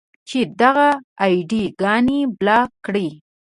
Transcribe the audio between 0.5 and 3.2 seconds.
دغه اې ډي ګانې بلاک کړئ.